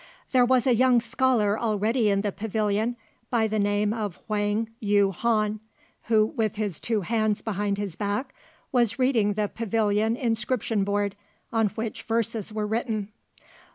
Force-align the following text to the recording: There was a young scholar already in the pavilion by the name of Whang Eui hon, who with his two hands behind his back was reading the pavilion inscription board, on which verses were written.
There 0.31 0.45
was 0.45 0.65
a 0.65 0.73
young 0.73 0.99
scholar 0.99 1.59
already 1.59 2.09
in 2.09 2.21
the 2.21 2.31
pavilion 2.31 2.95
by 3.29 3.45
the 3.45 3.59
name 3.59 3.93
of 3.93 4.15
Whang 4.27 4.69
Eui 4.81 5.13
hon, 5.13 5.59
who 6.05 6.25
with 6.25 6.55
his 6.55 6.79
two 6.79 7.01
hands 7.01 7.43
behind 7.43 7.77
his 7.77 7.95
back 7.95 8.33
was 8.71 8.97
reading 8.97 9.33
the 9.33 9.47
pavilion 9.47 10.15
inscription 10.15 10.83
board, 10.83 11.15
on 11.53 11.67
which 11.75 12.01
verses 12.01 12.51
were 12.51 12.65
written. 12.65 13.09